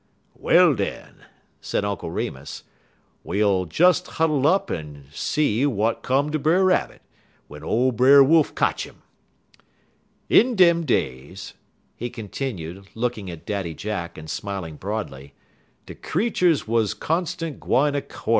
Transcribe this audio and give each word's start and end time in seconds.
"Well, 0.33 0.73
den," 0.73 1.25
said 1.61 1.85
Uncle 1.85 2.09
Remus, 2.09 2.63
"we 3.23 3.43
ull 3.43 3.65
des 3.65 3.93
huddle 4.07 4.47
up 4.47 4.71
yer 4.71 4.77
en 4.77 5.05
see 5.11 5.61
w'at 5.61 6.01
'come 6.01 6.33
er 6.33 6.39
Brer 6.39 6.65
Rabbit, 6.65 7.03
w'en 7.47 7.63
ole 7.63 7.91
Brer 7.91 8.23
Wolf 8.23 8.55
kotch 8.55 8.87
'im. 8.87 9.03
In 10.27 10.55
dem 10.55 10.87
days," 10.87 11.53
he 11.95 12.09
continued, 12.09 12.87
looking 12.95 13.29
at 13.29 13.45
Daddy 13.45 13.75
Jack 13.75 14.17
and 14.17 14.27
smiling 14.27 14.75
broadly, 14.75 15.35
"de 15.85 15.93
creeturs 15.93 16.67
wuz 16.67 16.95
constant 16.95 17.59
gwine 17.59 17.93
a 17.93 18.01
courtin'. 18.01 18.29